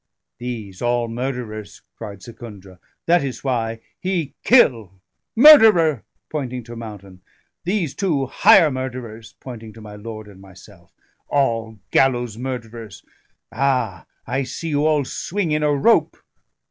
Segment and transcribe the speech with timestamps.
[0.39, 3.81] "These all murderers," cried Secundra, "that is why!
[3.99, 4.99] He kill
[5.35, 7.21] murderer," pointing to Mountain;
[7.65, 10.91] "these two hire murderers," pointing to my lord and myself
[11.29, 13.03] "all gallows murderers!
[13.51, 14.07] Ah!
[14.25, 16.17] I see you all swing in a rope.